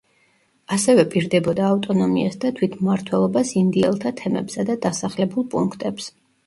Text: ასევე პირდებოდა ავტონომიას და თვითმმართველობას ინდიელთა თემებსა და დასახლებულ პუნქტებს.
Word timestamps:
ასევე 0.77 1.03
პირდებოდა 1.15 1.67
ავტონომიას 1.73 2.39
და 2.47 2.53
თვითმმართველობას 2.61 3.55
ინდიელთა 3.65 4.17
თემებსა 4.25 4.71
და 4.73 4.83
დასახლებულ 4.89 5.49
პუნქტებს. 5.57 6.15